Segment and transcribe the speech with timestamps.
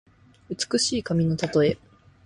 [0.49, 1.77] 美しい髪のたとえ。